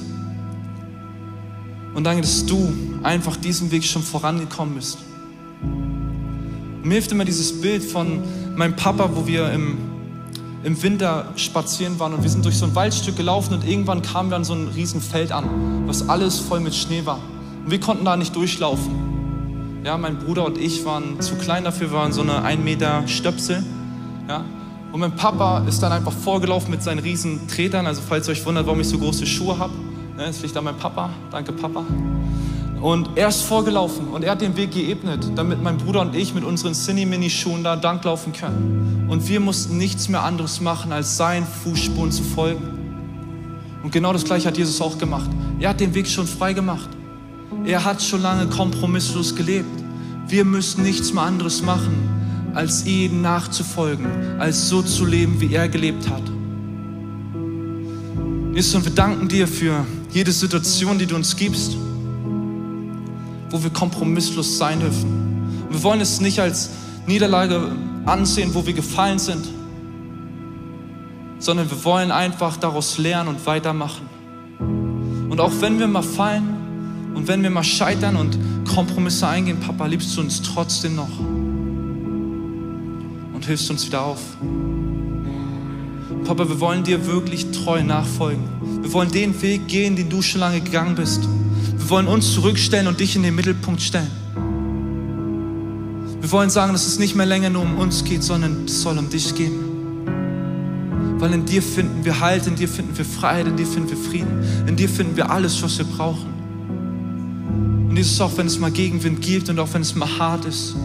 [1.95, 2.71] Und danke, dass du
[3.03, 4.99] einfach diesen Weg schon vorangekommen bist.
[6.83, 8.21] Mir hilft immer dieses Bild von
[8.55, 9.77] meinem Papa, wo wir im,
[10.63, 14.29] im Winter spazieren waren und wir sind durch so ein Waldstück gelaufen und irgendwann kamen
[14.29, 17.19] wir an so ein Riesenfeld an, was alles voll mit Schnee war.
[17.65, 19.81] Und wir konnten da nicht durchlaufen.
[19.83, 23.07] Ja, mein Bruder und ich waren zu klein dafür, wir waren so eine 1 Meter
[23.07, 23.63] Stöpsel.
[24.27, 24.45] Ja,
[24.91, 27.85] und mein Papa ist dann einfach vorgelaufen mit seinen riesen Tretern.
[27.85, 29.73] Also falls ihr euch wundert, warum ich so große Schuhe habe,
[30.17, 31.09] ne, das liegt an meinem Papa.
[31.31, 31.85] Danke Papa.
[32.81, 36.33] Und er ist vorgelaufen und er hat den Weg geebnet, damit mein Bruder und ich
[36.33, 39.05] mit unseren Cine-Mini-Schuhen da danklaufen können.
[39.09, 42.63] Und wir mussten nichts mehr anderes machen, als seinen Fußspuren zu folgen.
[43.83, 45.29] Und genau das Gleiche hat Jesus auch gemacht.
[45.59, 46.89] Er hat den Weg schon frei gemacht.
[47.65, 49.83] Er hat schon lange kompromisslos gelebt.
[50.27, 55.67] Wir müssen nichts mehr anderes machen, als ihm nachzufolgen, als so zu leben, wie er
[55.67, 56.23] gelebt hat.
[58.53, 61.75] Jesus, und wir danken dir für jede Situation, die du uns gibst
[63.49, 65.63] wo wir kompromisslos sein dürfen.
[65.67, 66.69] Und wir wollen es nicht als
[67.07, 67.71] Niederlage
[68.05, 69.47] ansehen, wo wir gefallen sind,
[71.39, 74.07] sondern wir wollen einfach daraus lernen und weitermachen.
[75.29, 79.85] Und auch wenn wir mal fallen und wenn wir mal scheitern und Kompromisse eingehen, Papa,
[79.85, 81.19] liebst du uns trotzdem noch
[83.33, 84.21] und hilfst uns wieder auf.
[86.25, 88.43] Papa, wir wollen dir wirklich treu nachfolgen.
[88.81, 91.27] Wir wollen den Weg gehen, den du schon lange gegangen bist.
[91.89, 94.11] Wir wollen uns zurückstellen und dich in den Mittelpunkt stellen.
[96.21, 98.99] Wir wollen sagen, dass es nicht mehr länger nur um uns geht, sondern es soll
[98.99, 99.57] um dich gehen.
[101.17, 103.97] Weil in dir finden wir Halt, in dir finden wir Freiheit, in dir finden wir
[103.97, 106.31] Frieden, in dir finden wir alles, was wir brauchen.
[107.89, 110.75] Und dieses auch, wenn es mal Gegenwind gibt und auch wenn es mal hart ist,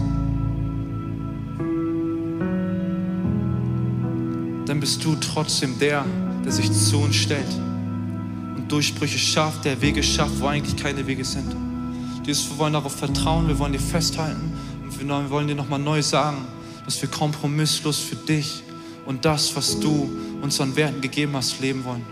[4.64, 6.06] dann bist du trotzdem der,
[6.46, 7.63] der sich zu uns stellt.
[8.68, 11.54] Durchbrüche schafft, der Wege schafft, wo eigentlich keine Wege sind.
[12.24, 14.52] Jesus, wir wollen darauf vertrauen, wir wollen dir festhalten
[14.82, 16.38] und wir wollen dir nochmal neu sagen,
[16.84, 18.62] dass wir kompromisslos für dich
[19.06, 20.10] und das, was du
[20.42, 22.04] uns an Werten gegeben hast, leben wollen.